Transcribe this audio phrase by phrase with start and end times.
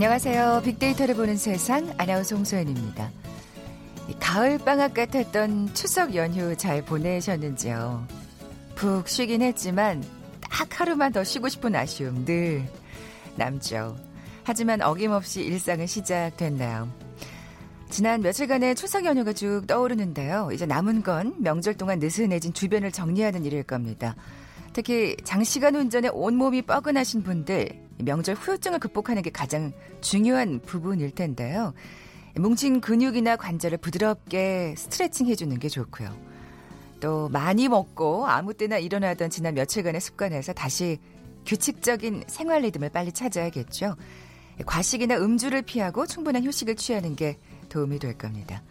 [0.00, 0.62] 안녕하세요.
[0.64, 3.10] 빅데이터를 보는 세상 아나운서 홍소연입니다.
[4.18, 8.06] 가을 방학 같았던 추석 연휴 잘 보내셨는지요?
[8.76, 10.02] 푹 쉬긴 했지만
[10.40, 12.64] 딱 하루만 더 쉬고 싶은 아쉬움 늘
[13.36, 13.94] 남죠.
[14.42, 16.88] 하지만 어김없이 일상은 시작됐나요?
[17.90, 20.48] 지난 며칠간의 추석 연휴가 쭉 떠오르는데요.
[20.54, 24.16] 이제 남은 건 명절 동안 느슨해진 주변을 정리하는 일일 겁니다.
[24.72, 31.74] 특히 장시간 운전에 온몸이 뻐근하신 분들 명절 후유증을 극복하는 게 가장 중요한 부분일 텐데요.
[32.36, 36.14] 뭉친 근육이나 관절을 부드럽게 스트레칭 해주는 게 좋고요.
[37.00, 40.98] 또 많이 먹고 아무 때나 일어나던 지난 며칠간의 습관에서 다시
[41.46, 43.96] 규칙적인 생활 리듬을 빨리 찾아야겠죠.
[44.66, 47.38] 과식이나 음주를 피하고 충분한 휴식을 취하는 게
[47.70, 48.62] 도움이 될 겁니다.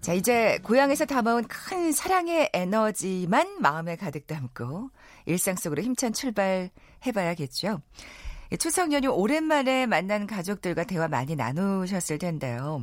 [0.00, 4.88] 자, 이제 고향에서 담아온 큰 사랑의 에너지만 마음에 가득 담고
[5.26, 6.70] 일상 속으로 힘찬 출발
[7.06, 7.82] 해봐야겠죠.
[8.58, 12.82] 추석 연휴 오랜만에 만난 가족들과 대화 많이 나누셨을 텐데요.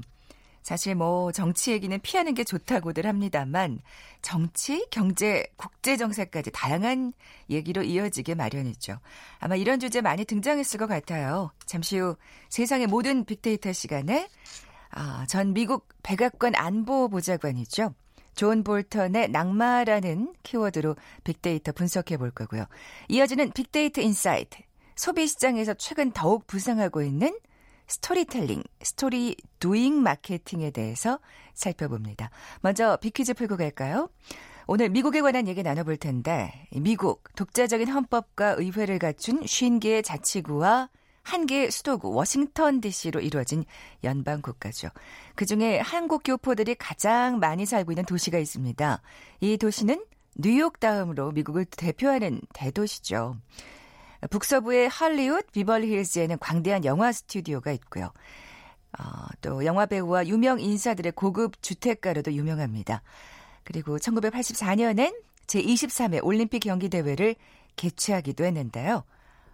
[0.64, 3.80] 사실 뭐 정치 얘기는 피하는 게 좋다고들 합니다만
[4.22, 7.14] 정치, 경제, 국제 정세까지 다양한
[7.50, 9.00] 얘기로 이어지게 마련이죠.
[9.40, 11.52] 아마 이런 주제 많이 등장했을 것 같아요.
[11.66, 12.18] 잠시 후
[12.50, 14.28] 세상의 모든 빅데이터 시간에
[14.90, 17.94] 아, 전 미국 백악관 안보 보좌관이죠.
[18.36, 22.66] 존 볼턴의 낙마라는 키워드로 빅데이터 분석해 볼 거고요.
[23.08, 24.67] 이어지는 빅데이터 insight.
[24.98, 27.38] 소비 시장에서 최근 더욱 부상하고 있는
[27.86, 31.20] 스토리텔링, story doing 마케팅에 대해서
[31.54, 32.32] 살펴봅니다.
[32.62, 34.10] 먼저 빅퀴즈 풀고 갈까요?
[34.66, 40.90] 오늘 미국에 관한 얘기 나눠볼 텐데 미국 독자적인 헌법과 의회를 갖춘 50개의 자치구와
[41.24, 43.66] 한 개의 수도구 워싱턴 DC로 이루어진
[44.04, 44.90] 연방 국가죠.
[45.36, 49.02] 그 중에 한국 교포들이 가장 많이 살고 있는 도시가 있습니다.
[49.42, 50.04] 이 도시는
[50.36, 53.36] 뉴욕 다음으로 미국을 대표하는 대도시죠.
[54.30, 58.12] 북서부의 할리우드 비벌리 힐즈에는 광대한 영화 스튜디오가 있고요.
[58.98, 59.04] 어,
[59.42, 63.04] 또 영화 배우와 유명 인사들의 고급 주택가로도 유명합니다.
[63.64, 67.36] 그리고 1984년엔 제23회 올림픽 경기 대회를
[67.76, 69.04] 개최하기도 했는데요.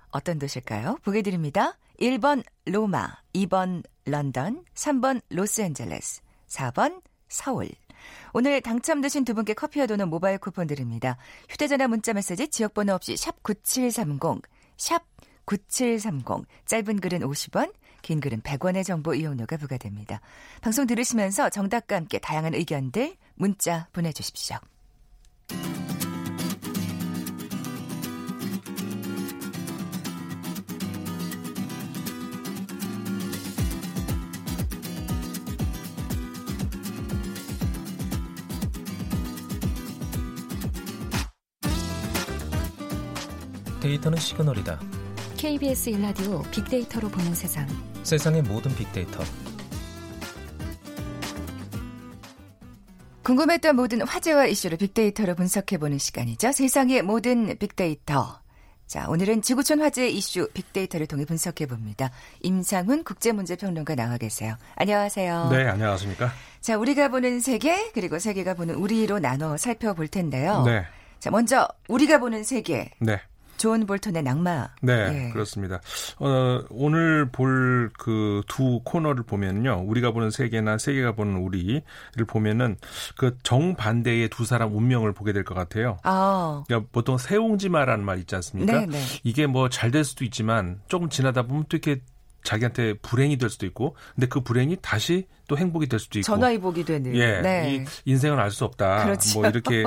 [0.10, 0.98] 어떤 도시일까요?
[1.04, 1.78] 보기 드립니다.
[2.00, 7.70] 1번 로마, 2번 런던, 3번 로스앤젤레스, 4번 서울.
[8.34, 11.18] 오늘 당첨되신 두 분께 커피와 도는 모바일 쿠폰 드립니다.
[11.50, 14.42] 휴대전화 문자 메시지 지역번호 없이 샵 9730,
[14.78, 15.04] 샵
[15.46, 16.46] 9730.
[16.66, 20.22] 짧은 글은 50원, 긴 글은 100원의 정보 이용료가 부과됩니다.
[20.62, 24.58] 방송 들으시면서 정답과 함께 다양한 의견들 문자 보내주십시오.
[43.94, 44.80] 데이터는 시그널이다.
[45.38, 47.68] KBS 일라디오 빅데이터로 보는 세상.
[48.04, 49.24] 세상의 모든 빅데이터.
[53.24, 56.52] 궁금했던 모든 화제와 이슈를 빅데이터로 분석해보는 시간이죠.
[56.52, 58.40] 세상의 모든 빅데이터.
[58.88, 62.12] 자, 오늘은 지구촌 화제 이슈 빅데이터를 통해 분석해 봅니다.
[62.42, 64.56] 임상훈 국제문제평론가 나와 계세요.
[64.76, 65.50] 안녕하세요.
[65.52, 66.32] 네, 안녕하십니까.
[66.62, 70.64] 자, 우리가 보는 세계, 그리고 세계가 보는 우리로 나눠 살펴볼 텐데요.
[70.64, 70.84] 네.
[71.20, 72.92] 자, 먼저 우리가 보는 세계.
[73.00, 73.22] 네.
[73.64, 74.68] 존 볼턴의 낙마.
[74.82, 75.30] 네, 예.
[75.32, 75.80] 그렇습니다.
[76.20, 79.86] 어, 오늘 볼 그 두 코너를 보면요.
[79.88, 81.82] 우리가 보는 세계나 세계가 보는 우리를
[82.28, 82.76] 보면은
[83.18, 85.98] 그 정반대의 두 사람 운명을 보게 될 것 같아요.
[86.04, 86.64] 아.
[86.68, 88.82] 그러니까 보통 새옹지마라는 말 있지 않습니까?
[88.82, 89.00] 네, 네.
[89.24, 92.02] 이게 뭐 잘 될 수도 있지만 조금 지나다 보면 또 이렇게
[92.44, 96.26] 자기한테 불행이 될 수도 있고, 근데 그 불행이 다시 또 행복이 될 수도 있고.
[96.26, 97.16] 전화위복이 되는.
[97.16, 97.42] 예.
[97.42, 97.76] 네.
[97.76, 99.06] 이 인생은 알 수 없다.
[99.06, 99.40] 그렇죠.
[99.40, 99.84] 뭐 이렇게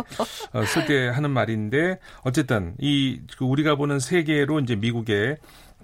[0.53, 5.37] 어, 쓸때 하는 말인데, 어쨌든 이그 우리가 보는 세계로 이제 미국의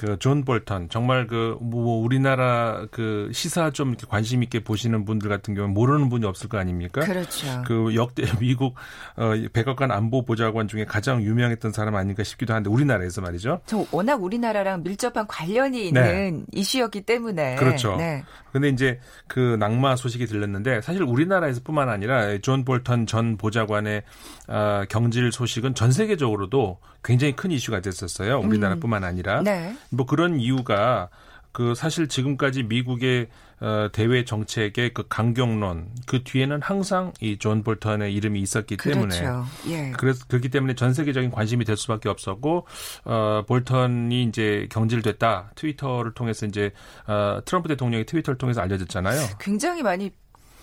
[0.03, 5.55] 그존 볼턴 정말 그 뭐 우리나라 그 시사 좀 이렇게 관심 있게 보시는 분들 같은
[5.55, 7.01] 경우는 모르는 분이 없을 거 아닙니까?
[7.03, 7.63] 그렇죠.
[7.67, 8.75] 그 역대 미국
[9.17, 13.61] 어 백악관 안보 보좌관 중에 가장 유명했던 사람 아닌가 싶기도 한데 우리나라에서 말이죠.
[13.67, 16.45] 저 워낙 우리나라랑 밀접한 관련이 있는 네.
[16.53, 17.97] 이슈였기 때문에 그렇죠.
[17.97, 18.25] 네.
[18.53, 24.03] 근데 이제 그 낙마 소식이 들렸는데 사실 우리나라에서뿐만 아니라 존 볼턴 전 보좌관의
[24.49, 28.41] 어, 경질 소식은 전 세계적으로도 굉장히 큰 이슈가 됐었어요.
[28.41, 29.75] 우리나라뿐만 아니라 네.
[29.93, 31.09] 뭐 그런 이유가
[31.53, 33.29] 그 사실 지금까지 미국의
[33.61, 39.11] 어, 대외 정책의 그 강경론 그 뒤에는 항상 이 존 볼턴의 이름이 있었기 그렇죠.
[39.11, 39.93] 때문에 예.
[39.97, 42.67] 그래서 그렇기 때문에 전 세계적인 관심이 될 수밖에 없었고
[43.05, 46.73] 어, 볼턴이 이제 경질됐다 트위터를 통해서 이제
[47.07, 49.21] 어, 트럼프 대통령이 트위터를 통해서 알려졌잖아요.
[49.39, 50.11] 굉장히 많이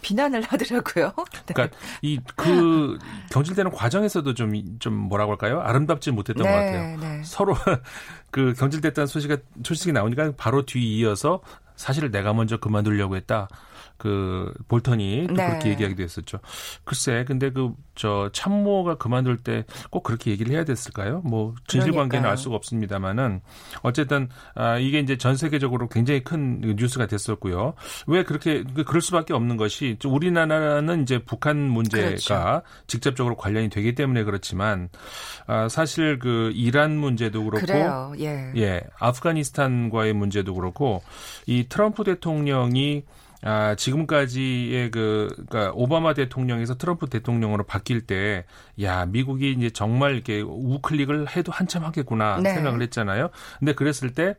[0.01, 1.13] 비난을 하더라고요.
[1.47, 1.53] 네.
[1.53, 2.97] 그러니까 이 그
[3.31, 5.61] 경질되는 과정에서도 좀좀 뭐라고 할까요?
[5.61, 6.97] 아름답지 못했던 네, 것 같아요.
[6.97, 7.21] 네.
[7.23, 7.55] 서로
[8.31, 11.41] 그 경질됐다는 소식이 소식이 나오니까 바로 뒤 이어서
[11.75, 13.47] 사실 내가 먼저 그만두려고 했다.
[13.99, 15.47] 그 볼턴이 또 네.
[15.47, 16.39] 그렇게 얘기하기도 했었죠.
[16.83, 21.19] 글쎄, 근데 그 저 참모가 그만둘 때 꼭 그렇게 얘기를 해야 됐을까요?
[21.25, 22.31] 뭐 진실 관계는 그러니까요.
[22.31, 23.41] 알 수가 없습니다만은
[23.81, 27.73] 어쨌든 아 이게 이제 전 세계적으로 굉장히 큰 뉴스가 됐었고요.
[28.07, 32.61] 왜 그렇게 그- 그럴 수밖에 없는 것이 좀 우리나라는 이제 북한 문제가 그렇죠.
[32.87, 34.87] 직접적으로 관련이 되기 때문에 그렇지만
[35.45, 38.13] 아 사실 그 이란 문제도 그렇고 그래요.
[38.19, 38.53] 예.
[38.55, 41.03] 예, 아프가니스탄과의 문제도 그렇고
[41.47, 43.03] 이 트럼프 대통령이
[43.41, 48.45] 아, 지금까지의 그, 그니까, 오바마 대통령에서 트럼프 대통령으로 바뀔 때,
[48.81, 52.53] 야, 미국이 이제 정말 이렇게 우클릭을 해도 한참 하겠구나 네.
[52.53, 53.29] 생각을 했잖아요.
[53.59, 54.35] 근데 그랬을 때,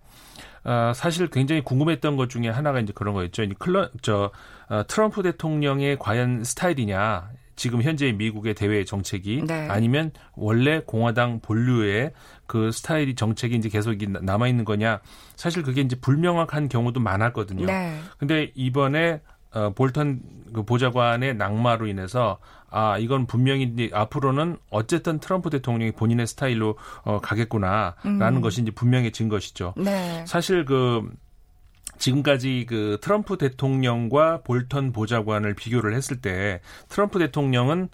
[0.64, 3.44] 아, 사실 굉장히 궁금했던 것 중에 하나가 이제 그런 거였죠.
[3.44, 4.30] 이 클러, 저,
[4.68, 7.30] 어, 트럼프 대통령의 과연 스타일이냐,
[7.60, 9.68] 지금 현재 미국의 대외 정책이 네.
[9.68, 12.14] 아니면 원래 공화당 본류의
[12.46, 15.00] 그 스타일이 정책이 이제 계속 남아 있는 거냐
[15.36, 17.66] 사실 그게 이제 불명확한 경우도 많았거든요.
[17.66, 17.98] 네.
[18.16, 19.20] 근데 이번에
[19.52, 20.22] 어, 볼턴
[20.54, 22.38] 그 보좌관의 낙마로 인해서
[22.70, 28.40] 아 이건 분명히 앞으로는 어쨌든 트럼프 대통령이 본인의 스타일로 어, 가겠구나라는 음.
[28.40, 29.74] 것이 이제 분명해진 것이죠.
[29.76, 30.24] 네.
[30.26, 31.06] 사실 그
[32.00, 37.88] 지금까지 그 트럼프 대통령과 볼턴 보좌관을 비교를 했을 때 트럼프 대통령은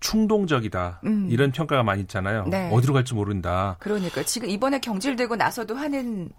[0.00, 1.28] 충동적이다 음.
[1.30, 2.46] 이런 평가가 많이 있잖아요.
[2.48, 2.68] 네.
[2.72, 3.76] 어디로 갈지 모른다.
[3.78, 6.30] 그러니까 지금 이번에 경질되고 나서도 하는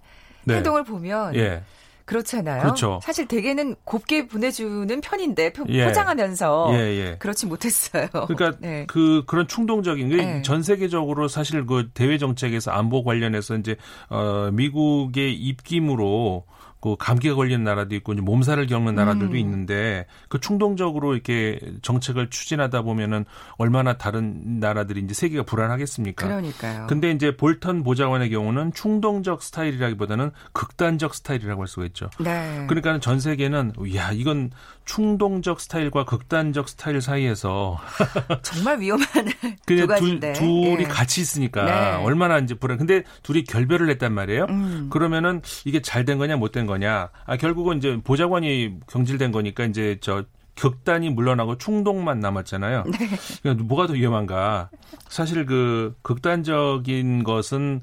[0.44, 0.56] 네.
[0.56, 1.64] 행동을 보면 예,
[2.06, 2.64] 그렇잖아요.
[2.64, 3.00] 그렇죠.
[3.02, 5.86] 사실 대개는 곱게 보내주는 편인데 표, 예.
[5.86, 7.16] 포장하면서 예, 예.
[7.20, 8.08] 그렇지 못했어요.
[8.12, 8.86] 그러니까 네.
[8.88, 10.42] 그 그런 충동적인 게 네.
[10.42, 13.78] 전 세계적으로 사실 그 대외 정책에서 안보 관련해서 이제
[14.10, 16.46] 어 미국의 입김으로
[16.84, 19.38] 그 감기가 걸리는 나라도 있고 이제 몸살을 겪는 나라들도 음.
[19.38, 23.24] 있는데 그 충동적으로 이렇게 정책을 추진하다 보면은
[23.58, 26.28] 얼마나 다른 나라들이 이제 세계가 불안하겠습니까?
[26.28, 26.88] 그러니까요.
[26.88, 32.10] 근데 이제 볼턴 보좌관의 경우는 충동적 스타일이라기보다는 극단적 스타일이라고 할 수가 있죠.
[32.20, 32.66] 네.
[32.68, 34.52] 그러니까 전 세계는 야 이건
[34.86, 37.80] 충동적 스타일과 극단적 스타일 사이에서
[38.44, 39.08] 정말 위험한
[39.66, 40.34] 두 그냥 둘, 가지인데.
[40.34, 40.84] 둘이 예.
[40.84, 42.04] 같이 있으니까 네.
[42.04, 42.78] 얼마나 이제 불안.
[42.78, 44.46] 근데 둘이 결별을 했단 말이에요.
[44.50, 44.90] 음.
[44.92, 47.10] 그러면은 이게 잘 된 거냐 못 된 거냐.
[47.26, 50.26] 아 결국은 이제 보좌관이 경질된 거니까 이제 저
[50.56, 52.84] 극단이 물러나고 충동만 남았잖아요.
[52.86, 53.10] 네.
[53.42, 54.70] 그러니까 뭐가 더 위험한가?
[55.10, 57.82] 사실 그 극단적인 것은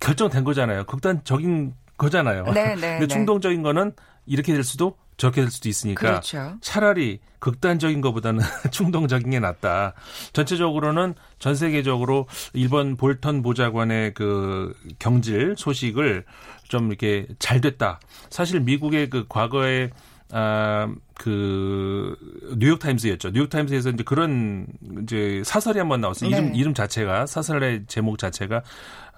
[0.00, 0.84] 결정된 거잖아요.
[0.84, 2.44] 극단적인 거잖아요.
[2.52, 3.06] 네, 네, 근데 네.
[3.08, 3.92] 충동적인 거는
[4.30, 6.56] 이렇게 될 수도 저렇게 될 수도 있으니까 그렇죠.
[6.60, 8.40] 차라리 극단적인 것보다는
[8.70, 9.94] 충동적인 게 낫다.
[10.32, 16.24] 전체적으로는 전 세계적으로 존 볼턴 보좌관의 그 경질 소식을
[16.68, 17.98] 좀 이렇게 잘 됐다.
[18.30, 19.90] 사실 미국의 그 과거에
[20.32, 22.16] 아, 그,
[22.56, 23.32] 뉴욕 타임스였죠.
[23.32, 24.68] 뉴욕 타임스에서 이제 그런
[25.02, 26.30] 이제 사설이 한번 나왔어요.
[26.30, 26.58] 이름, 네.
[26.58, 28.62] 이름 자체가, 사설의 제목 자체가,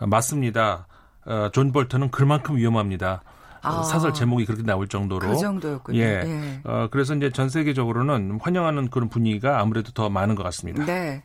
[0.00, 0.87] 어, 맞습니다.
[1.26, 3.23] 어, 존 볼턴은 그만큼 위험합니다.
[3.64, 3.82] 어, 아.
[3.82, 5.29] 사설 제목이 그렇게 나올 정도로.
[5.29, 5.99] 그 정도였군요.
[5.99, 6.23] 예.
[6.25, 6.61] 예.
[6.64, 10.85] 어, 그래서 이제 전 세계적으로는 환영하는 그런 분위기가 아무래도 더 많은 것 같습니다.
[10.85, 11.23] 네.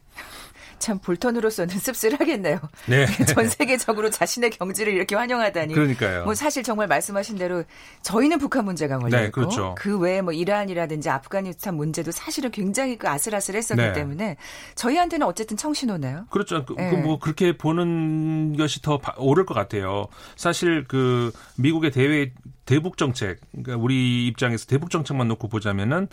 [0.79, 2.59] 참 볼턴으로서는 씁쓸하겠네요.
[2.87, 3.05] 네.
[3.25, 5.73] 전 세계적으로 자신의 경지를 이렇게 환영하다니.
[5.73, 6.23] 그러니까요.
[6.25, 7.63] 뭐 사실 정말 말씀하신 대로
[8.03, 9.75] 저희는 북한 문제가 걸려 네, 있고 그렇죠.
[9.77, 13.93] 그 외에 뭐 이란이라든지 아프가니스탄 문제도 사실은 굉장히 그 아슬아슬했었기 네.
[13.93, 14.37] 때문에
[14.75, 16.25] 저희한테는 어쨌든 청신호네요.
[16.29, 16.65] 그렇죠.
[16.65, 16.89] 그, 예.
[16.89, 20.07] 그뭐 그렇게 보는 것이 더 바- 옳을 것 같아요.
[20.35, 22.33] 사실 그 미국의 대외
[22.67, 26.07] 대북 정책, 그러니까 우리 입장에서 대북 정책만 놓고 보자면은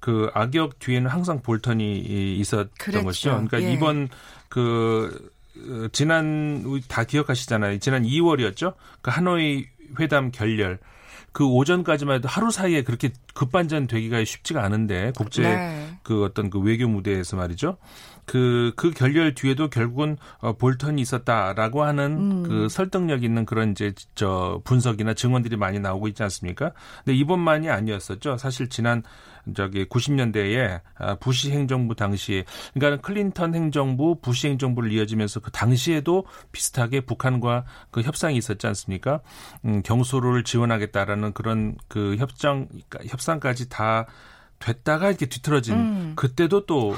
[0.00, 3.04] 그 악역 뒤에는 항상 볼턴이 이- 있었던 그랬죠.
[3.04, 3.30] 것이죠.
[3.30, 3.72] 그러니까 예.
[3.72, 4.08] 이번
[4.50, 7.78] 그 어, 지난 다 기억하시잖아요.
[7.78, 8.74] 지난 2월이었죠.
[9.00, 9.66] 그 하노이
[10.00, 10.78] 회담 결렬.
[11.32, 15.88] 그 오전까지만 해도 하루 사이에 그렇게 급반전 되기가 쉽지가 않은데 국제 네.
[16.02, 17.78] 그 어떤 그 외교 무대에서 말이죠.
[18.24, 22.42] 그, 그 결렬 뒤에도 결국은 어, 볼턴이 있었다라고 하는 음.
[22.44, 26.72] 그 설득력 있는 그런 이제 저 분석이나 증언들이 많이 나오고 있지 않습니까?
[27.04, 28.38] 근데 이번만이 아니었었죠.
[28.38, 29.02] 사실 지난
[29.56, 37.00] 저기 90년대에 아, 부시 행정부 당시에 그러니까 클린턴 행정부, 부시 행정부를 이어지면서 그 당시에도 비슷하게
[37.00, 39.20] 북한과 그 협상이 있었지 않습니까?
[39.64, 42.68] 음, 경소를 지원하겠다라는 그런 그 협정
[43.08, 44.06] 협상까지 다
[44.60, 46.12] 됐다가 이렇게 뒤틀어진 음.
[46.14, 46.94] 그때도 또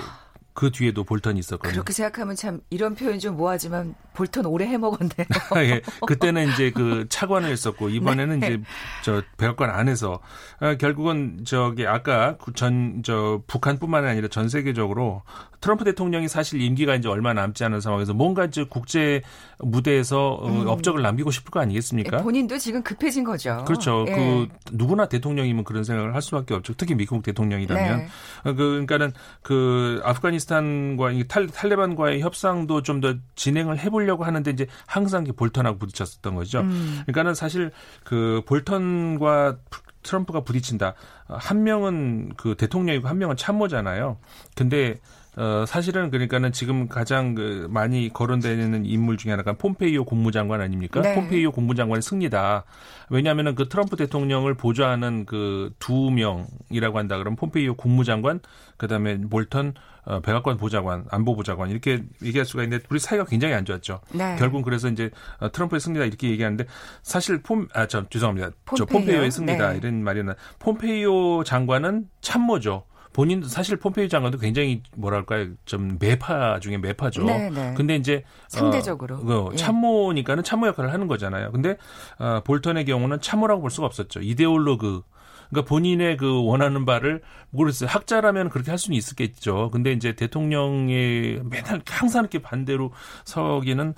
[0.54, 1.72] 그 뒤에도 볼턴이 있었거든요.
[1.72, 5.26] 그렇게 생각하면 참 이런 표현 좀 뭐하지만 볼턴 오래 해먹었네요.
[5.58, 8.46] 예, 그때는 이제 그 차관을 했었고 이번에는 네.
[8.46, 8.62] 이제
[9.02, 10.20] 저 백악관 안에서
[10.60, 15.22] 아, 결국은 저기 아까 전 저 북한뿐만 아니라 전 세계적으로
[15.60, 19.22] 트럼프 대통령이 사실 임기가 이제 얼마 남지 않은 상황에서 뭔가 이제 국제
[19.58, 20.66] 무대에서 어, 음.
[20.66, 22.18] 업적을 남기고 싶을 거 아니겠습니까?
[22.18, 23.64] 본인도 지금 급해진 거죠.
[23.66, 24.04] 그렇죠.
[24.08, 24.14] 예.
[24.14, 26.74] 그 누구나 대통령이면 그런 생각을 할 수밖에 없죠.
[26.76, 28.06] 특히 미국 대통령이라면 네.
[28.44, 34.50] 어, 그 그러니까는 그 아프가니스탄 아프가니스탄과 이 탈, 탈레반과의 협상도 좀 더 진행을 해보려고 하는데
[34.50, 36.60] 이제 항상 볼턴하고 부딪혔었던 거죠.
[36.60, 37.00] 음.
[37.02, 37.70] 그러니까는 사실
[38.04, 39.58] 그 볼턴과
[40.02, 40.94] 트럼프가 부딪힌다.
[41.26, 44.16] 한 명은 그 대통령이고 한 명은 참모잖아요.
[44.54, 45.00] 근데
[45.36, 51.00] 어, 사실은 그러니까는 지금 가장 그 많이 거론되는 인물 중에 하나가 폼페이오 국무장관 아닙니까?
[51.00, 51.14] 네.
[51.16, 52.64] 폼페이오 국무장관의 승리다.
[53.10, 58.40] 왜냐하면은 그 트럼프 대통령을 보좌하는 그 두 명이라고 한다 그러면 폼페이오 국무장관,
[58.76, 59.74] 그 다음에 볼턴
[60.06, 64.00] 어, 백악관 보좌관, 안보 보좌관 이렇게 얘기할 수가 있는데 우리 사이가 굉장히 안 좋았죠.
[64.12, 64.36] 네.
[64.38, 66.66] 결국 그래서 이제 어, 트럼프의 승리다 이렇게 얘기하는데
[67.02, 68.50] 사실 폼, 아, 저 죄송합니다.
[68.64, 68.76] 폼페이오?
[68.76, 69.78] 저 폼페이오의 승리다 네.
[69.78, 72.84] 이런 말이나 폼페이오 장관은 참모죠.
[73.14, 77.24] 본인도 사실 폼페이오 장관도 굉장히 뭐랄까요 좀 매파 중에 매파죠.
[77.24, 77.50] 네네.
[77.50, 77.74] 네.
[77.74, 81.52] 근데 이제 상대적으로 어, 그 참모니까는 참모 역할을 하는 거잖아요.
[81.52, 81.76] 근데
[82.18, 84.20] 어, 볼턴의 경우는 참모라고 볼 수가 없었죠.
[84.20, 85.02] 이데올로그
[85.50, 87.88] 그러니까 본인의 그 원하는 바를 모르겠어요.
[87.88, 89.70] 학자라면 그렇게 할 수는 있었겠죠.
[89.72, 92.92] 근데 이제 대통령의 맨날 항상 이렇게 반대로
[93.24, 93.94] 서기는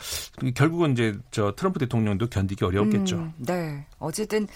[0.54, 3.16] 결국은 이제 저 트럼프 대통령도 견디기 어려웠겠죠.
[3.16, 3.86] 음, 네.
[3.98, 4.46] 어쨌든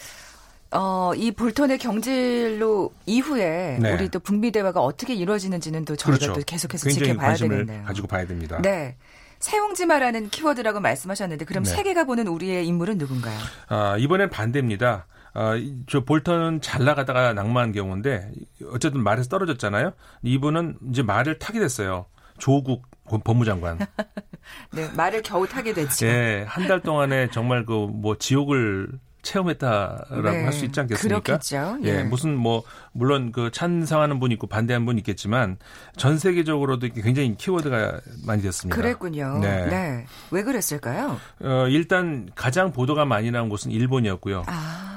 [0.73, 3.93] 어, 이 볼턴의 경질로 이후에 네.
[3.93, 6.41] 우리 또 북미 대화가 어떻게 이루어지는지는 또 저희가 그렇죠.
[6.41, 7.85] 또 계속해서 지켜봐야 되겠네요.
[7.85, 8.61] 가지고 봐야 됩니다.
[8.63, 8.97] 네.
[9.41, 11.71] 사용지마라는 키워드라고 말씀하셨는데 그럼 네.
[11.71, 13.39] 세계가 보는 우리의 인물은 누군가요?
[13.69, 15.07] 아, 이번엔 반대입니다.
[15.35, 15.55] 아,
[15.89, 18.31] 저 볼턴은 잘 나가다가 낭만한 경우인데
[18.73, 19.93] 어쨌든 말에서 떨어졌잖아요.
[20.23, 22.07] 이분은 이제 말을 타게 됐어요.
[22.39, 22.87] 조국
[23.25, 23.79] 법무장관.
[24.73, 26.07] 네, 말을 겨우 타게 됐죠.
[26.07, 28.89] 네, 한달 동안에 정말 그 뭐 지옥을
[29.23, 31.21] 체험했다라고 네, 할수 있지 않겠습니까?
[31.21, 31.79] 그렇겠죠.
[31.85, 31.99] 예.
[31.99, 32.03] 예.
[32.03, 35.59] 무슨 뭐 물론 그 찬성하는 분 있고 반대하는 분 있겠지만
[35.97, 38.75] 전 세계적으로도 굉장히 키워드가 많이 됐습니다.
[38.75, 39.39] 그랬군요.
[39.41, 39.67] 네.
[39.67, 40.07] 네.
[40.31, 41.19] 왜 그랬을까요?
[41.41, 44.45] 어, 일단 가장 보도가 많이 나온 곳은 일본이었고요.
[44.47, 44.90] 아.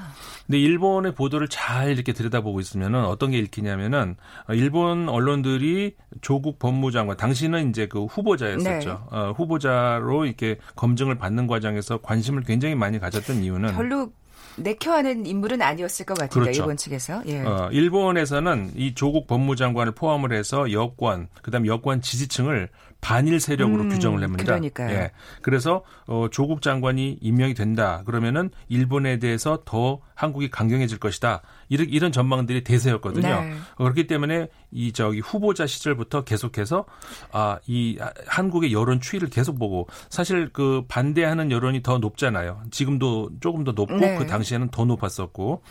[0.46, 4.18] 근데 일본의 보도를 잘 이렇게 들여다보고 있으면은 어떤 게 읽히냐면은
[4.50, 8.90] 일본 언론들이 조국 법무장관 당시는 이제 그 후보자였었죠.
[8.90, 9.18] 네.
[9.18, 14.12] 어, 후보자로 이렇게 검증을 받는 과정에서 관심을 굉장히 많이 가졌던 이유는 별로
[14.58, 16.62] 내켜하는 인물은 아니었을 것 같은데 그렇죠.
[16.62, 17.24] 일본 측에서.
[17.26, 17.42] 예.
[17.42, 22.70] 어, 일본에서는 이 조국 법무장관을 포함을 해서 여권 그다음 여권 지지층을
[23.04, 24.46] 반일 세력으로 음, 규정을 합니다.
[24.46, 24.90] 그러니까요.
[24.92, 25.12] 예.
[25.42, 28.02] 그래서 어, 조국 장관이 임명이 된다.
[28.06, 31.42] 그러면은 일본에 대해서 더 한국이 강경해질 것이다.
[31.68, 33.42] 이런 이런 전망들이 대세였거든요.
[33.42, 33.54] 네.
[33.76, 36.86] 그렇기 때문에 이 저기 후보자 시절부터 계속해서
[37.32, 42.62] 아 이 한국의 여론 추이를 계속 보고 사실 그 반대하는 여론이 더 높잖아요.
[42.72, 44.18] 지금도 조금 더 높고 네.
[44.18, 45.62] 그 당시에는 더 높았었고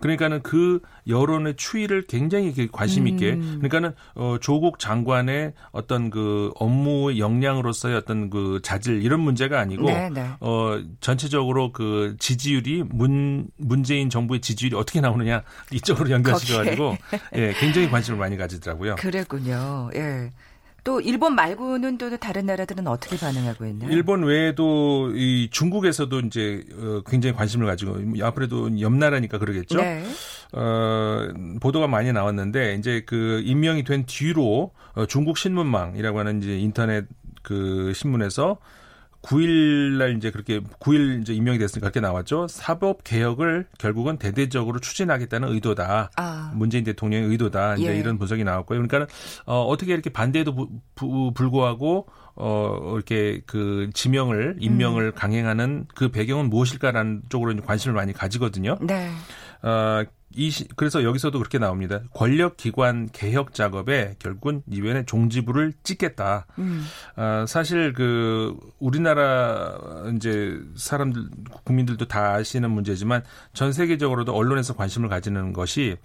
[0.00, 3.58] 그러니까는 그 여론의 추이를 굉장히 관심 있게 음.
[3.58, 10.10] 그러니까는 어, 조국 장관의 어떤 그 업무 역량으로서의 어떤 그 자질 이런 문제가 아니고 네,
[10.10, 10.30] 네.
[10.40, 16.96] 어 전체적으로 그 지지율이 문 문재인 정부의 지지율이 어떻게 나오느냐 이쪽으로 연결시켜 가지고
[17.36, 18.96] 예, 굉장히 관심을 많이 가 지더라고요.
[18.96, 19.90] 그랬군요.
[19.94, 20.30] 예.
[20.84, 23.90] 또 일본 말고는 또 다른 나라들은 어떻게 반응하고 있나요?
[23.90, 29.80] 일본 외에도 이 중국에서도 이제 어, 굉장히 관심을 가지고 앞으로도 옆 나라니까 그러겠죠.
[29.80, 30.04] 네.
[30.52, 31.28] 어,
[31.60, 37.06] 보도가 많이 나왔는데 이제 그 임명이 된 뒤로 어, 중국 신문망이라고 하는 이제 인터넷
[37.42, 38.58] 그 신문에서
[39.22, 42.48] 9일 날 이제 그렇게 9일 이제 임명이 됐으니까 그렇게 나왔죠.
[42.48, 46.10] 사법 개혁을 결국은 대대적으로 추진하겠다는 의도다.
[46.16, 46.52] 아.
[46.54, 47.76] 문재인 대통령의 의도다.
[47.76, 47.98] 이제 예.
[47.98, 48.86] 이런 분석이 나왔고요.
[48.86, 49.12] 그러니까
[49.46, 55.12] 어 어떻게 이렇게 반대에도 부, 부, 불구하고 어 이렇게 그 지명을 임명을 음.
[55.14, 58.78] 강행하는 그 배경은 무엇일까라는 쪽으로 관심을 많이 가지거든요.
[58.80, 59.10] 네.
[59.62, 60.04] 어
[60.34, 62.00] 이, 그래서 여기서도 그렇게 나옵니다.
[62.14, 66.46] 권력기관 개혁 작업에 결국은 이번에 종지부를 찍겠다.
[66.58, 66.84] 음.
[67.16, 69.76] 어, 사실 그 우리나라
[70.16, 71.28] 이제 사람들
[71.64, 75.96] 국민들도 다 아시는 문제지만 전 세계적으로도 언론에서 관심을 가지는 것이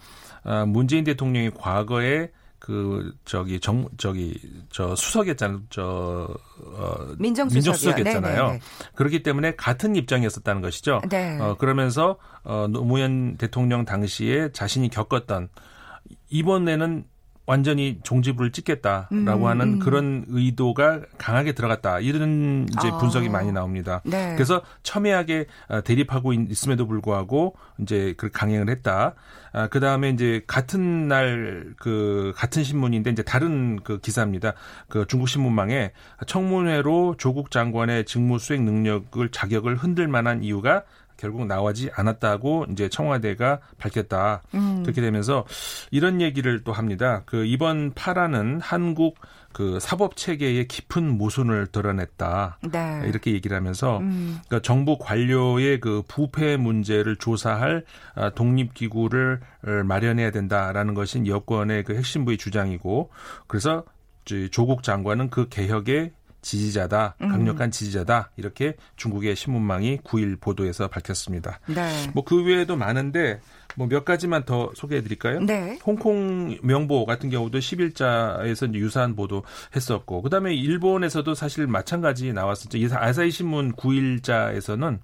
[0.44, 4.40] 어, 문재인 대통령이 과거에 그 저기 정 저기
[4.72, 5.62] 저 수석이었잖아요.
[5.70, 6.28] 저
[6.64, 8.22] 어, 민정수석이었잖아요.
[8.22, 8.60] 네네네.
[8.96, 11.02] 그렇기 때문에 같은 입장이었었다는 것이죠.
[11.10, 11.40] 네.
[11.40, 15.50] 어, 그러면서 어, 노무현 대통령 당시에 자신이 겪었던
[16.30, 17.06] 이번에는
[17.48, 19.80] 완전히 종지부를 찍겠다라고 음, 하는 음.
[19.80, 22.98] 그런 의도가 강하게 들어갔다 이런 이제 아.
[22.98, 24.02] 분석이 아, 많이 나옵니다.
[24.06, 24.34] 네.
[24.36, 29.16] 그래서 첨예하게 어, 대립하고 있음에도 불구하고 이제 그 강행을 했다.
[29.54, 34.54] 아, 그 다음에 이제 같은 날 그 같은 신문인데 이제 다른 그 기사입니다.
[34.88, 35.92] 그 중국 신문망에
[36.26, 40.84] 청문회로 조국 장관의 직무 수행 능력을 자격을 흔들 만한 이유가
[41.18, 44.44] 결국 나오지 않았다고 이제 청와대가 밝혔다.
[44.54, 44.84] 음.
[44.84, 45.46] 그렇게 되면서
[45.92, 47.24] 이런 얘기를 또 합니다.
[47.26, 49.18] 그 이번 파라는 한국
[49.52, 52.60] 그 사법 체계의 깊은 모순을 드러냈다.
[52.72, 53.02] 네.
[53.06, 54.38] 이렇게 얘기를 하면서 음.
[54.48, 57.84] 그러니까 정부 관료의 그 부패 문제를 조사할
[58.14, 59.40] 아, 독립 기구를
[59.86, 63.10] 마련해야 된다라는 것이 여권의 그 핵심부의 주장이고
[63.48, 63.84] 그래서
[64.52, 67.30] 조국 장관은 그 개혁의 지지자다, 음.
[67.30, 71.60] 강력한 지지자다 이렇게 중국의 신문망이 9일 보도에서 밝혔습니다.
[71.68, 72.10] 네.
[72.14, 73.42] 뭐그 외에도 많은데
[73.76, 75.40] 뭐 몇 가지만 더 소개해 드릴까요?
[75.40, 75.80] 네.
[75.86, 79.44] 홍콩 명보 같은 경우도 10일자에서 유사한 보도
[79.76, 82.78] 했었고 그다음에 일본에서도 사실 마찬가지 나왔었죠.
[82.78, 85.00] 이 아사히 신문 9일자에서는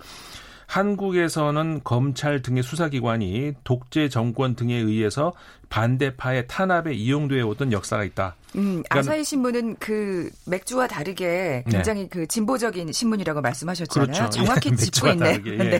[0.67, 5.33] 한국에서는 검찰 등의 수사기관이 독재 정권 등에 의해서
[5.73, 8.35] 반대파의 탄압에 이용되어 오던 역사가 있다.
[8.55, 14.05] 음, 그러니까- 아사히 신문은 그 맥주와 다르게 굉장히 그 진보적인 신문이라고 말씀하셨잖아요.
[14.05, 14.19] 네.
[14.19, 14.29] 그렇죠.
[14.29, 15.31] 정확히 예, 짚고 있네.
[15.31, 15.57] 다르게, 예.
[15.57, 15.79] 네.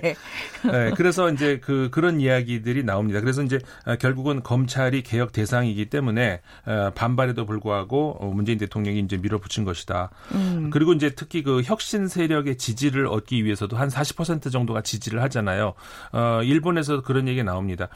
[0.63, 3.21] 네, 그래서 이제 그 그런 이야기들이 나옵니다.
[3.21, 9.17] 그래서 이제 아, 결국은 검찰이 개혁 대상이기 때문에 어, 반발에도 불구하고 어, 문재인 대통령이 이제
[9.17, 10.09] 밀어붙인 것이다.
[10.33, 10.71] 음.
[10.73, 15.75] 그리고 이제 특히 그 혁신 세력의 지지를 얻기 위해서도 한 40% 정도가 지지를 하잖아요.
[16.13, 17.89] 어, 일본에서 그런 얘기가 나옵니다.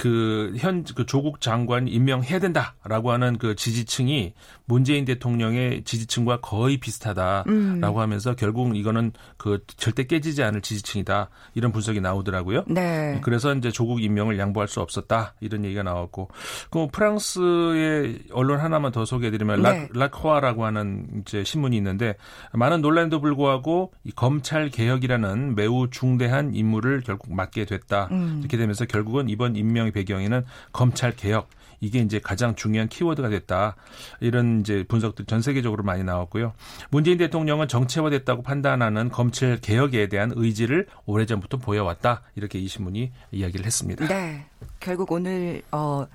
[0.00, 4.32] 그현그 조국 장관 임명해야 된다라고 하는 그 지지층이
[4.70, 7.82] 문재인 대통령의 지지층과 거의 비슷하다라고 음.
[7.82, 12.66] 하면서 결국 이거는 그 절대 깨지지 않을 지지층이다 이런 분석이 나오더라고요.
[12.68, 13.18] 네.
[13.24, 16.28] 그래서 이제 조국 임명을 양보할 수 없었다 이런 얘기가 나왔고
[16.70, 19.88] 그 프랑스의 언론 하나만 더 소개해드리면 네.
[19.92, 22.14] 라, 라코아라고 하는 이제 신문이 있는데
[22.52, 28.36] 많은 논란에도 불구하고 이 검찰 개혁이라는 매우 중대한 임무를 결국 맡게 됐다 음.
[28.38, 31.48] 이렇게 되면서 결국은 이번 임명의 배경에는 검찰 개혁
[31.80, 33.76] 이게 이제 가장 중요한 키워드가 됐다.
[34.20, 36.52] 이런 이제 분석들 전 세계적으로 많이 나왔고요.
[36.90, 42.22] 문재인 대통령은 정체화됐다고 판단하는 검찰 개혁에 대한 의지를 오래전부터 보여왔다.
[42.36, 44.06] 이렇게 이 신문이 이야기를 했습니다.
[44.06, 44.46] 네.
[44.78, 46.06] 결국 오늘 어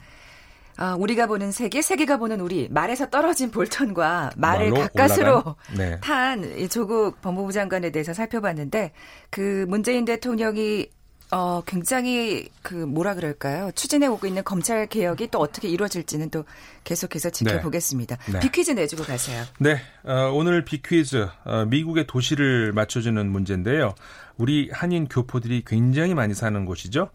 [0.78, 5.56] 아, 우리가 보는 세계, 세계가 보는 우리 말에서 떨어진 볼턴과 말을 가까스로?
[5.78, 6.00] 네.
[6.02, 8.92] 탄이 조국 법무부 장관에 대해서 살펴봤는데
[9.30, 10.90] 그 문재인 대통령이
[11.32, 13.72] 어 굉장히 그 뭐라 그럴까요?
[13.74, 16.46] 추진해 오고 있는 검찰 개혁이 또 어떻게 이루어질지는 또
[16.84, 18.18] 계속해서 지켜보겠습니다.
[18.32, 18.40] 네.
[18.40, 19.44] 비퀴즈 내주고 가세요.
[19.60, 23.96] 네, 어, 오늘 비퀴즈 어, 미국의 도시를 맞춰주는 문제인데요.
[24.38, 27.10] 우리 한인 교포들이 굉장히 많이 사는 곳이죠.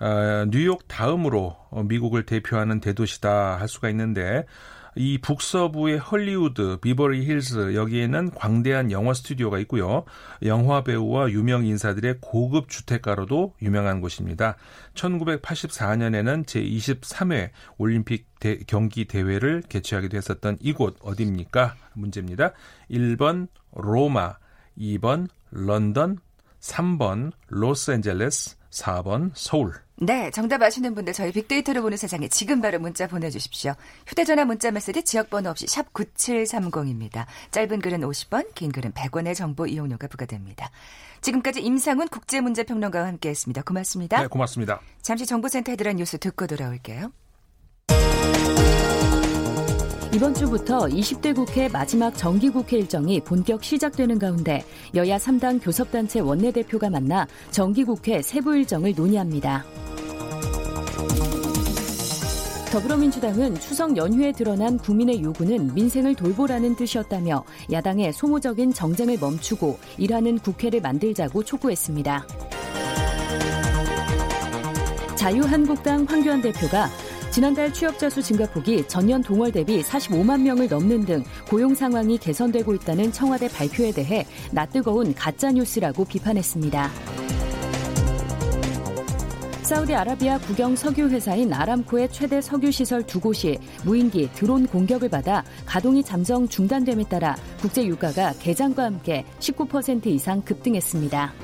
[0.00, 4.44] 어, 뉴욕 다음으로 어, 미국을 대표하는 대도시다 할 수가 있는데
[5.00, 10.04] 이 북서부의 헐리우드, 비버리 힐스 여기에는 광대한 영화 스튜디오가 있고요.
[10.42, 14.56] 영화 배우와 유명 인사들의 고급 주택가로도 유명한 곳입니다.
[14.94, 21.76] 1984년에는 제23회 올림픽 대- 경기 대회를 개최하기도 했었던 이곳 어디입니까?
[21.94, 22.52] 문제입니다.
[22.90, 24.34] 1번 로마,
[24.76, 26.18] 2번 런던,
[26.58, 29.72] 3번 로스앤젤레스, 4번 서울.
[30.00, 33.74] 네, 정답 아시는 분들 저희 빅데이터를 보는 세상에 지금 바로 문자 보내주십시오.
[34.06, 37.26] 휴대전화 문자 메시지 지역번호 없이 샵 9730입니다.
[37.50, 40.70] 짧은 글은 50원, 긴 글은 100원의 정보 이용료가 부과됩니다.
[41.20, 43.62] 지금까지 임상훈 국제문제평론가와 함께했습니다.
[43.62, 44.20] 고맙습니다.
[44.20, 44.80] 네, 고맙습니다.
[45.02, 47.10] 잠시 정보센터 헤드란 뉴스 듣고 돌아올게요.
[50.14, 57.26] 이번 주부터 20대 국회 마지막 정기국회 일정이 본격 시작되는 가운데 여야 3당 교섭단체 원내대표가 만나
[57.50, 59.64] 정기국회 세부 일정을 논의합니다.
[62.72, 70.80] 더불어민주당은 추석 연휴에 드러난 국민의 요구는 민생을 돌보라는 뜻이었다며 야당의 소모적인 정쟁을 멈추고 일하는 국회를
[70.80, 72.26] 만들자고 촉구했습니다.
[75.16, 76.88] 자유한국당 황교안 대표가
[77.30, 83.12] 지난달 취업자 수 증가폭이 전년 동월 대비 45만 명을 넘는 등 고용 상황이 개선되고 있다는
[83.12, 86.90] 청와대 발표에 대해 낯뜨거운 가짜 뉴스라고 비판했습니다.
[89.62, 96.02] 사우디아라비아 국영 석유 회사인 아람코의 최대 석유 시설 두 곳이 무인기 드론 공격을 받아 가동이
[96.02, 101.34] 잠정 중단됨에 따라 국제 유가가 개장과 함께 19% 이상 급등했습니다.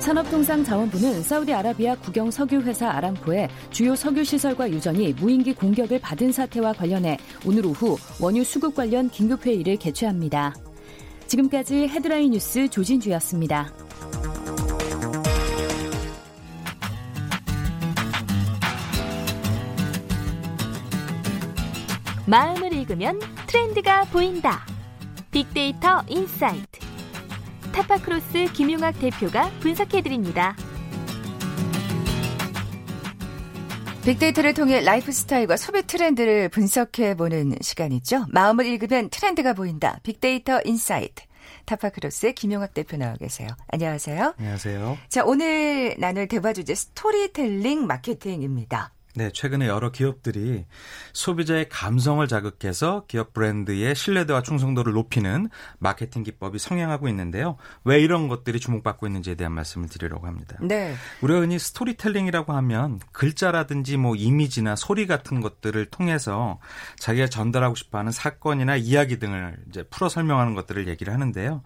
[0.00, 7.98] 산업통상자원부는 사우디아라비아 국영 석유회사 아람코의 주요 석유시설과 유전이 무인기 공격을 받은 사태와 관련해 오늘 오후
[8.18, 10.54] 원유 수급 관련 긴급회의를 개최합니다.
[11.26, 13.72] 지금까지 헤드라인 뉴스 조진주였습니다.
[22.26, 24.64] 마음을 읽으면 트렌드가 보인다.
[25.30, 26.89] 빅데이터 insight.
[27.72, 30.56] 타파크로스 김용학 대표가 분석해드립니다.
[34.04, 38.26] 빅데이터를 통해 라이프 스타일과 소비 트렌드를 분석해보는 시간이죠.
[38.30, 40.00] 마음을 읽으면 트렌드가 보인다.
[40.02, 41.24] 빅데이터 insight.
[41.66, 43.48] 타파크로스의 김용학 대표 나와 계세요.
[43.68, 44.34] 안녕하세요.
[44.38, 44.98] 안녕하세요.
[45.08, 48.92] 자, 오늘 나눌 대화 주제 스토리텔링 마케팅입니다.
[49.16, 50.64] 네, 최근에 여러 기업들이
[51.12, 57.56] 소비자의 감성을 자극해서 기업 브랜드의 신뢰도와 충성도를 높이는 마케팅 기법이 성행하고 있는데요.
[57.84, 60.56] 왜 이런 것들이 주목받고 있는지에 대한 말씀을 드리려고 합니다.
[60.60, 60.94] 네.
[61.22, 66.60] 우리가 흔히 스토리텔링이라고 하면 글자라든지 뭐 이미지나 소리 같은 것들을 통해서
[66.98, 71.62] 자기가 전달하고 싶어 하는 사건이나 이야기 등을 이제 풀어 설명하는 것들을 얘기를 하는데요.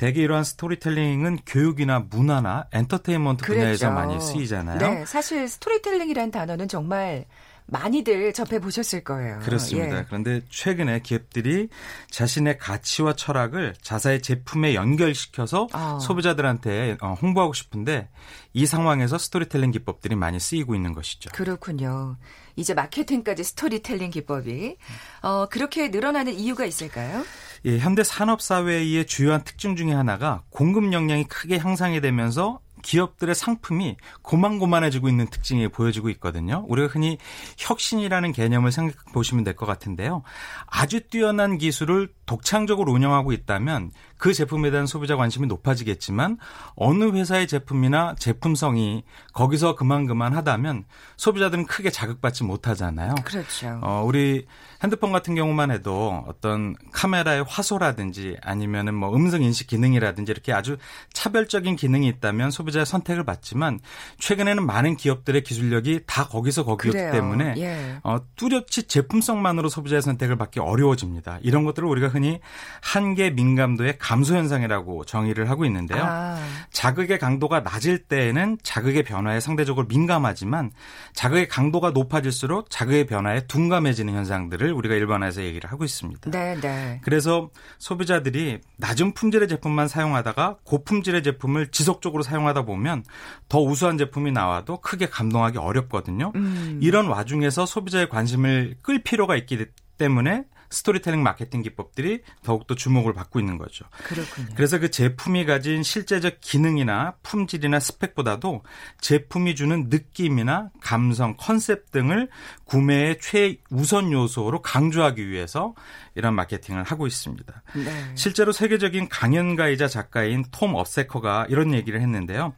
[0.00, 3.90] 대개 이러한 스토리텔링은 교육이나 문화나 엔터테인먼트 분야에서 그랬죠.
[3.90, 4.78] 많이 쓰이잖아요.
[4.78, 7.26] 네, 사실 스토리텔링이라는 단어는 정말
[7.66, 9.40] 많이들 접해 보셨을 거예요.
[9.40, 9.98] 그렇습니다.
[9.98, 10.04] 예.
[10.06, 11.68] 그런데 최근에 기업들이
[12.10, 15.98] 자신의 가치와 철학을 자사의 제품에 연결시켜서 아.
[16.00, 18.08] 소비자들한테 어, 홍보하고 싶은데
[18.54, 21.28] 이 상황에서 스토리텔링 기법들이 많이 쓰이고 있는 것이죠.
[21.34, 22.16] 그렇군요.
[22.56, 24.78] 이제 마케팅까지 스토리텔링 기법이
[25.22, 27.22] 어, 그렇게 늘어나는 이유가 있을까요?
[27.66, 33.98] 예, 현대 산업 사회의 주요한 특징 중에 하나가 공급 역량이 크게 향상이 되면서 기업들의 상품이
[34.22, 36.64] 고만고만해지고 있는 특징이 보여지고 있거든요.
[36.68, 37.18] 우리가 흔히
[37.58, 40.22] 혁신이라는 개념을 생각해 보시면 될 것 같은데요.
[40.66, 43.90] 아주 뛰어난 기술을 독창적으로 운영하고 있다면
[44.20, 46.36] 그 제품에 대한 소비자 관심이 높아지겠지만
[46.76, 49.02] 어느 회사의 제품이나 제품성이
[49.32, 50.84] 거기서 그만 그만 하다면
[51.16, 53.14] 소비자들은 크게 자극받지 못하잖아요.
[53.24, 53.80] 그렇죠.
[53.82, 54.46] 어, 우리
[54.82, 60.76] 핸드폰 같은 경우만 해도 어떤 카메라의 화소라든지 아니면은 뭐 음성 인식 기능이라든지 이렇게 아주
[61.14, 63.80] 차별적인 기능이 있다면 소비자의 선택을 받지만
[64.18, 67.12] 최근에는 많은 기업들의 기술력이 다 거기서 거기였기 그래요.
[67.12, 67.98] 때문에 예.
[68.02, 71.38] 어, 뚜렷이 제품성만으로 소비자의 선택을 받기 어려워집니다.
[71.42, 72.40] 이런 것들을 우리가 흔히
[72.82, 76.02] 한계 민감도의 감소 현상이라고 정의를 하고 있는데요.
[76.02, 76.36] 아,
[76.72, 80.72] 자극의 강도가 낮을 때에는 자극의 변화에 상대적으로 민감하지만
[81.12, 86.28] 자극의 강도가 높아질수록 자극의 변화에 둔감해지는 현상들을 우리가 일반화해서 얘기를 하고 있습니다.
[86.28, 87.00] 네, 네.
[87.04, 93.04] 그래서 소비자들이 낮은 품질의 제품만 사용하다가 고품질의 제품을 지속적으로 사용하다 보면
[93.48, 96.32] 더 우수한 제품이 나와도 크게 감동하기 어렵거든요.
[96.34, 96.80] 음.
[96.82, 99.66] 이런 와중에서 소비자의 관심을 끌 필요가 있기
[99.98, 103.84] 때문에 스토리텔링 마케팅 기법들이 더욱더 주목을 받고 있는 거죠.
[104.04, 104.48] 그렇군요.
[104.54, 108.62] 그래서 그 제품이 가진 실제적 기능이나 품질이나 스펙보다도
[109.00, 112.28] 제품이 주는 느낌이나 감성, 컨셉 등을
[112.64, 115.74] 구매의 최우선 요소로 강조하기 위해서
[116.14, 117.62] 이런 마케팅을 하고 있습니다.
[117.76, 118.12] 네.
[118.14, 122.54] 실제로 세계적인 강연가이자 작가인 톰 업세커가 이런 얘기를 했는데요.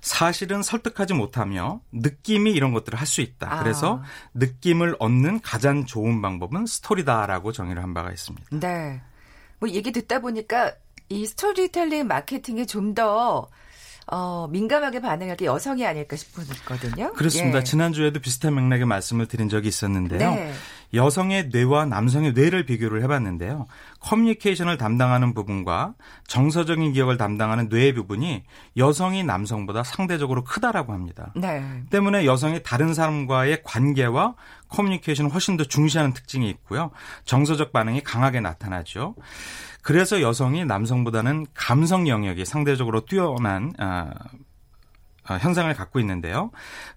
[0.00, 3.54] 사실은 설득하지 못하며 느낌만이 이런 것들을 할 수 있다.
[3.54, 3.62] 아.
[3.62, 4.02] 그래서
[4.34, 8.46] 느낌을 얻는 가장 좋은 방법은 스토리다라고 정의를 한 바가 있습니다.
[8.58, 9.00] 네.
[9.58, 10.74] 뭐 얘기 듣다 보니까
[11.08, 13.48] 이 스토리텔링 마케팅에 좀더
[14.08, 17.12] 어, 민감하게 반응할 게 여성이 아닐까 싶었거든요.
[17.14, 17.58] 그렇습니다.
[17.58, 17.64] 예.
[17.64, 20.30] 지난주에도 비슷한 맥락의 말씀을 드린 적이 있었는데요.
[20.30, 20.52] 네.
[20.94, 23.66] 여성의 뇌와 남성의 뇌를 비교를 해봤는데요.
[24.00, 25.94] 커뮤니케이션을 담당하는 부분과
[26.26, 28.44] 정서적인 기억을 담당하는 뇌의 부분이
[28.76, 31.32] 여성이 남성보다 상대적으로 크다라고 합니다.
[31.34, 31.82] 네.
[31.90, 34.34] 때문에 여성이 다른 사람과의 관계와
[34.68, 36.90] 커뮤니케이션을 훨씬 더 중시하는 특징이 있고요.
[37.24, 39.14] 정서적 반응이 강하게 나타나죠.
[39.82, 44.14] 그래서 여성이 남성보다는 감성 영역이 상대적으로 뛰어난 아, 아,
[45.34, 46.50] 현상을 갖고 있는데요.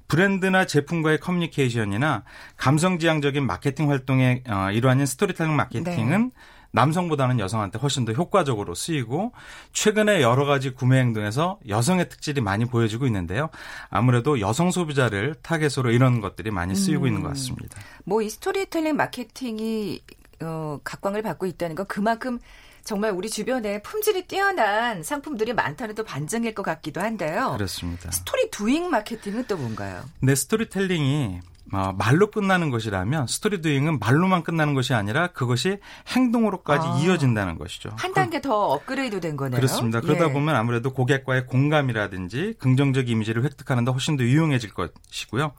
[0.07, 2.23] 브랜드나 제품과의 커뮤니케이션이나
[2.57, 6.31] 감성지향적인 마케팅 활동의 어, 일환인 스토리텔링 마케팅은
[6.71, 9.33] 남성보다는 여성한테 훨씬 더 효과적으로 쓰이고
[9.73, 13.49] 최근에 여러 가지 구매 행동에서 여성의 특질이 많이 보여지고 있는데요.
[13.89, 17.81] 아무래도 여성 소비자를 타겟으로 이런 것들이 많이 쓰이고 있는 것 같습니다.
[18.05, 20.01] 뭐 이 스토리텔링 마케팅이
[20.41, 22.39] 어, 각광을 받고 있다는 건 그만큼
[22.83, 27.53] 정말 우리 주변에 품질이 뛰어난 상품들이 많다는 또 반증일 것 같기도 한데요.
[27.55, 28.11] 그렇습니다.
[28.11, 30.03] story doing 마케팅은 또 뭔가요?
[30.21, 31.39] 네, 스토리텔링이
[31.71, 35.77] 어, 말로 끝나는 것이라면 story doing은 말로만 끝나는 것이 아니라 그것이
[36.07, 36.99] 행동으로까지 아.
[36.99, 37.91] 이어진다는 것이죠.
[37.97, 39.57] 한 단계 더 업그레이드 된 거네요.
[39.57, 40.01] 그렇습니다.
[40.01, 40.33] 그러다 예.
[40.33, 45.53] 보면 아무래도 고객과의 공감이라든지 긍정적 이미지를 획득하는 데 훨씬 더 유용해질 것이고요.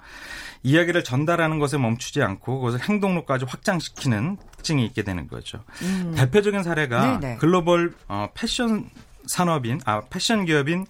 [0.62, 5.60] 이야기를 전달하는 것에 멈추지 않고 그것을 행동로까지 확장시키는 특징이 있게 되는 거죠.
[5.82, 6.14] 음.
[6.16, 7.36] 대표적인 사례가 네네.
[7.36, 8.90] 글로벌 어, 패션
[9.26, 10.86] 산업인 아 패션 기업인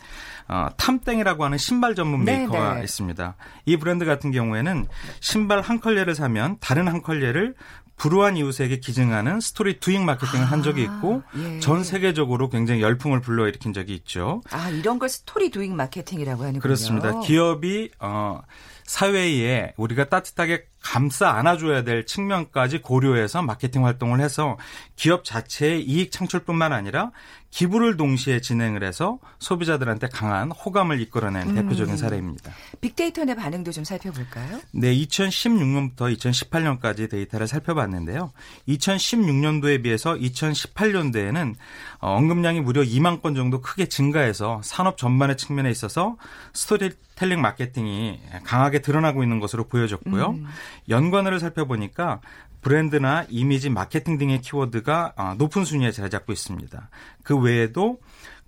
[0.49, 2.39] 어, 탐땡이라고 하는 신발 전문 네네.
[2.39, 3.37] 메이커가 있습니다.
[3.67, 4.87] 이 브랜드 같은 경우에는
[5.21, 7.55] 신발 한 켤레를 사면 다른 한 켤레를
[7.97, 11.61] 불우한 이웃에게 기증하는 story doing 마케팅을 한 적이 있고 예.
[11.61, 14.41] 전 세계적으로 굉장히 열풍을 불러일으킨 적이 있죠.
[14.51, 16.63] 아 이런 걸 story doing 마케팅이라고 하는군요.
[16.63, 17.21] 그렇습니다.
[17.21, 18.41] 기업이 어
[18.85, 24.57] 사회에 우리가 따뜻하게 감싸 안아줘야 될 측면까지 고려해서 마케팅 활동을 해서
[24.97, 27.11] 기업 자체의 이익 창출뿐만 아니라
[27.51, 32.53] 기부를 동시에 진행을 해서 소비자들한테 강한 호감을 이끌어낸 대표적인 사례입니다.
[32.81, 34.61] 빅데이터의 반응도 좀 살펴볼까요?
[34.71, 38.33] 네, 2016년부터 2018년까지 데이터를 살펴봤는데요.
[38.69, 41.55] 2016년도에 비해서 2018년도에는
[42.01, 46.17] 어, 언급량이 무려 2만 건 정도 크게 증가해서 산업 전반의 측면에 있어서
[46.55, 50.31] 스토리텔링 스토리텔링 마케팅이 강하게 드러나고 있는 것으로 보여졌고요.
[50.31, 50.47] 음.
[50.89, 52.21] 연관어를 살펴보니까
[52.61, 56.91] 브랜드나 이미지, 마케팅 등의 키워드가 아, 높은 순위에 자리 잡고 있습니다.
[57.23, 57.99] 그 외에도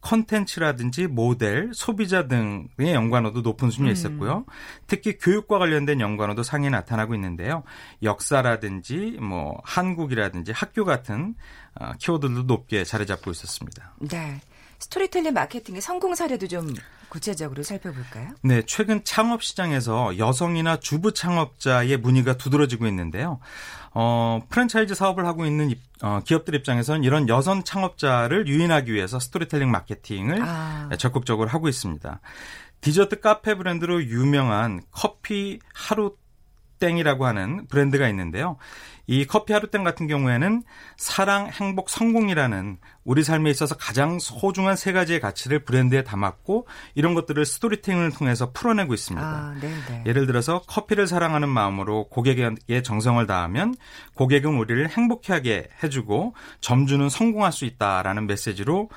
[0.02, 3.92] 컨텐츠라든지 모델, 소비자 등의 연관어도 높은 순위에 음.
[3.92, 4.44] 있었고요.
[4.86, 7.62] 특히 교육과 관련된 연관어도 상위에 나타나고 있는데요.
[8.02, 11.34] 역사라든지 뭐 한국이라든지 학교 같은
[11.74, 13.94] 아, 키워드도 높게 자리 잡고 있었습니다.
[14.00, 14.40] 네.
[14.86, 16.74] 스토리텔링 마케팅의 성공 사례도 좀
[17.08, 18.30] 구체적으로 살펴볼까요?
[18.42, 23.38] 네, 최근 창업 시장에서 여성이나 주부 창업자의 문의가 두드러지고 있는데요.
[23.94, 29.70] 어, 프랜차이즈 사업을 하고 있는 입- 어, 기업들 입장에서는 이런 여성 창업자를 유인하기 위해서 스토리텔링
[29.70, 30.88] 마케팅을 아.
[30.98, 32.20] 적극적으로 하고 있습니다.
[32.80, 36.16] 디저트 카페 브랜드로 유명한 커피 하루
[36.80, 38.56] 땡이라고 하는 브랜드가 있는데요.
[39.06, 40.64] 이 커피 하루땡 같은 경우에는
[40.96, 47.44] 사랑, 행복, 성공이라는 우리 삶에 있어서 가장 소중한 세 가지의 가치를 브랜드에 담았고 이런 것들을
[47.44, 49.26] 스토리텔링을 통해서 풀어내고 있습니다.
[49.26, 50.04] 아, 네, 네.
[50.06, 53.74] 예를 들어서 커피를 사랑하는 마음으로 고객에게 정성을 다하면
[54.14, 58.88] 고객은 우리를 행복하게 해주고 점주는 성공할 수 있다라는 메시지로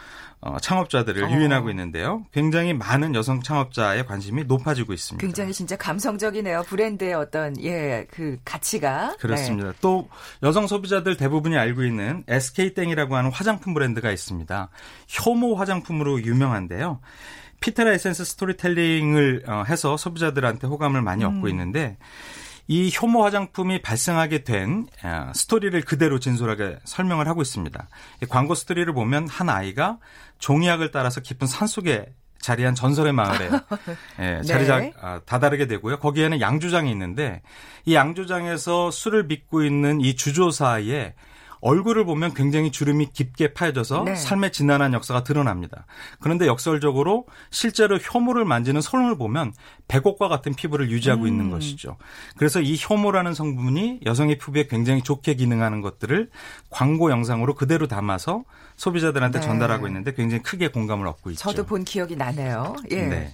[0.41, 1.31] 어, 창업자들을 어.
[1.31, 2.23] 유인하고 있는데요.
[2.31, 5.25] 굉장히 많은 여성 창업자의 관심이 높아지고 있습니다.
[5.25, 6.63] 굉장히 진짜 감성적이네요.
[6.67, 9.73] 브랜드의 어떤 예 그 가치가 그렇습니다.
[9.81, 10.07] 또
[10.43, 14.69] 여성 소비자들 대부분이 알고 있는 SK땡이라고 하는 화장품 브랜드 가 있습니다.
[15.25, 16.99] 효모 화장품으로 유명한데요.
[17.61, 21.97] 피테라 에센스 스토리텔링을 어, 해서 소비자들한테 호감을 많이 얻고 있는데
[22.67, 27.87] 이 효모 화장품이 발생하게 된 어, 스토리를 그대로 진솔하게 설명을 하고 있습니다.
[28.23, 29.97] 이 광고 스토리를 보면 한 아이가
[30.39, 33.49] 종이학을 따라서 깊은 산속에 자리한 전설의 마을에
[34.19, 34.93] 예, 자리 네.
[35.01, 35.97] 아, 다다르게 되고요.
[35.97, 37.41] 거기에는 양조장이 있는데
[37.85, 41.13] 이 양조장에서 술을 빚고 있는 이 주조사의
[41.61, 44.15] 얼굴을 보면 굉장히 주름이 깊게 파여져서 네.
[44.15, 45.85] 삶의 지난한 역사가 드러납니다.
[46.19, 49.53] 그런데 역설적으로 실제로 효모를 만지는 손을 보면
[49.87, 51.27] 백옥과 같은 피부를 유지하고 음.
[51.27, 51.97] 있는 것이죠.
[52.37, 56.29] 그래서 이 효모라는 성분이 여성의 피부에 굉장히 좋게 기능하는 것들을
[56.69, 58.43] 광고 영상으로 그대로 담아서
[58.75, 59.45] 소비자들한테 네.
[59.45, 61.41] 전달하고 있는데 굉장히 크게 공감을 얻고 있죠.
[61.41, 62.75] 저도 본 기억이 나네요.
[62.91, 63.05] 예.
[63.05, 63.31] 네.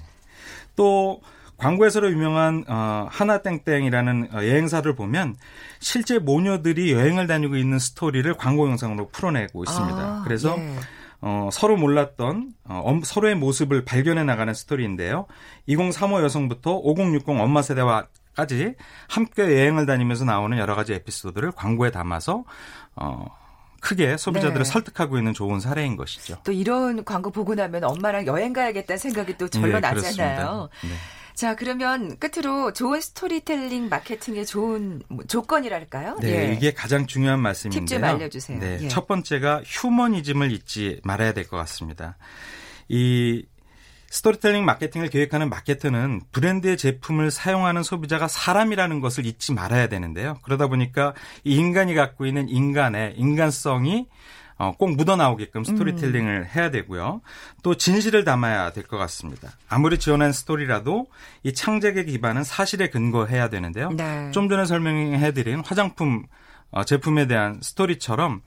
[0.76, 1.22] 또
[1.66, 5.36] 광고에서로 유명한 어, 하나땡땡이라는 어, 여행사를 보면
[5.80, 9.98] 실제 모녀들이 여행을 다니고 있는 스토리를 광고 영상으로 풀어내고 있습니다.
[9.98, 10.76] 아, 그래서 예.
[11.22, 15.28] 어, 서로 몰랐던 어, 엄- 서로의 모습을 발견해 나가는 스토리인데요.
[15.68, 18.74] 2035 여성부터 5060 엄마 세대와 까지
[19.08, 22.44] 함께 여행을 다니면서 나오는 여러 가지 에피소드를 광고에 담아서
[22.96, 23.26] 어,
[23.82, 24.70] 크게 소비자들을 네.
[24.70, 26.38] 설득하고 있는 좋은 사례인 것이죠.
[26.44, 30.70] 또 이런 광고 보고 나면 엄마랑 여행 가야겠다는 생각이 또 절로 네, 나잖아요.
[30.84, 30.90] 네.
[31.36, 36.18] 자, 그러면 끝으로 좋은 스토리텔링 마케팅의 좋은 뭐 조건이랄까요?
[36.22, 36.54] 네, 예.
[36.54, 37.86] 이게 가장 중요한 말씀인데요.
[37.86, 38.60] 팁 좀 알려주세요.
[38.60, 38.88] 네, 예.
[38.88, 42.18] 첫 번째가 휴머니즘을 잊지 말아야 될 것 같습니다.
[42.88, 43.46] 이
[44.10, 50.38] 스토리텔링 마케팅을 계획하는 마케터는 브랜드의 제품을 사용하는 소비자가 사람이라는 것을 잊지 말아야 되는데요.
[50.44, 51.14] 그러다 보니까
[51.46, 54.08] 이 인간이 갖고 있는 인간의 인간성이
[54.62, 57.22] 어, 꼭 묻어나오게끔 스토리텔링을 해야 되고요.
[57.64, 59.50] 또 진실을 담아야 될 것 같습니다.
[59.68, 61.08] 아무리 지어낸 스토리라도
[61.42, 63.90] 이 창작의 기반은 사실에 근거해야 되는데요.
[63.90, 64.30] 네.
[64.30, 66.28] 좀 전에 설명해드린 화장품
[66.70, 68.42] 어, 제품에 대한 스토리처럼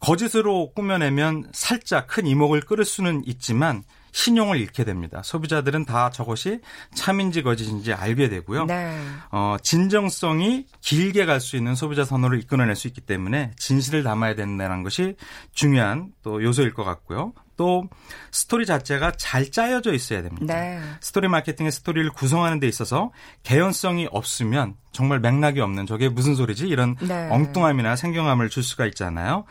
[0.00, 5.22] 거짓으로 꾸며내면 살짝 큰 이목을 끌을 수는 있지만 신용을 잃게 됩니다.
[5.24, 6.60] 소비자들은 다 저것이
[6.94, 8.64] 참인지 거짓인지 알게 되고요.
[8.66, 8.96] 네.
[9.30, 14.82] 어, 진정성이 길게 갈 수 있는 소비자 선호를 이끌어낼 수 있기 때문에 진실을 담아야 된다는
[14.82, 15.16] 것이
[15.54, 17.32] 중요한 또 요소일 것 같고요.
[17.56, 17.84] 또
[18.30, 20.54] 스토리 자체가 잘 짜여져 있어야 됩니다.
[20.54, 20.80] 네.
[21.00, 23.10] 스토리 마케팅의 스토리를 구성하는 데 있어서
[23.42, 27.28] 개연성이 없으면 정말 맥락이 없는 저게 무슨 소리지 이런 네.
[27.30, 29.44] 엉뚱함이나 생경함을 줄 수가 있잖아요.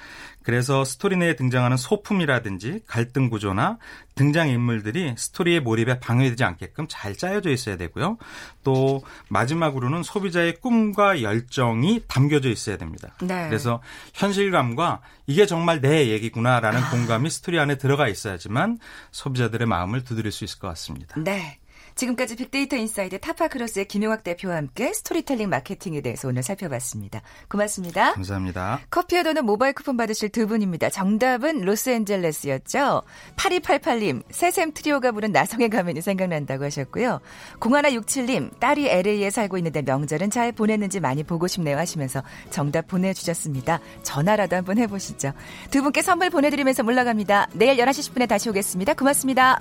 [0.43, 3.77] 그래서 스토리 내에 등장하는 소품이라든지 갈등 구조나
[4.15, 8.17] 등장 인물들이 스토리의 몰입에 방해되지 않게끔 잘 짜여져 있어야 되고요.
[8.63, 13.13] 또 마지막으로는 소비자의 꿈과 열정이 담겨져 있어야 됩니다.
[13.21, 13.47] 네.
[13.47, 13.81] 그래서
[14.13, 18.79] 현실감과 이게 정말 내 얘기구나라는 공감이 스토리 안에 들어가 있어야지만
[19.11, 21.15] 소비자들의 마음을 두드릴 수 있을 것 같습니다.
[21.17, 21.59] 네.
[21.99, 27.21] 지금까지 빅데이터 인사이드 타파크로스의 김용학 대표와 함께 스토리텔링 마케팅에 대해서 오늘 살펴봤습니다.
[27.49, 28.13] 고맙습니다.
[28.13, 28.79] 감사합니다.
[28.89, 30.89] 커피와 도넛 모바일 쿠폰 받으실 두 분입니다.
[30.89, 33.01] 정답은 로스앤젤레스였죠.
[33.35, 37.19] 8288님, 새샘 트리오가 부른 나성의 가면이 생각난다고 하셨고요.
[37.59, 43.81] 0167님, 딸이 LA에 살고 있는데 명절은 잘 보냈는지 많이 보고 싶네요 하시면서 정답 보내주셨습니다.
[44.03, 45.33] 전화라도 한번 해보시죠.
[45.69, 47.49] 두 분께 선물 보내드리면서 물러갑니다.
[47.55, 48.93] 내일 11시 10분에 다시 오겠습니다.
[48.93, 49.59] 고맙습니다.